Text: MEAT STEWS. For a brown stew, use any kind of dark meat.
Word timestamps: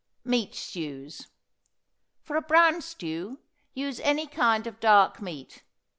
MEAT 0.25 0.55
STEWS. 0.55 1.27
For 2.23 2.35
a 2.35 2.41
brown 2.41 2.81
stew, 2.81 3.37
use 3.75 3.99
any 3.99 4.25
kind 4.25 4.65
of 4.65 4.79
dark 4.79 5.21
meat. 5.21 5.61